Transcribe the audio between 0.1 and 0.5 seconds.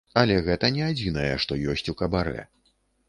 Але